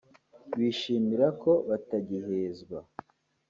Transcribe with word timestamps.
Bishimira 0.57 1.27
ko 1.41 1.51
batagihezwa 1.67 2.79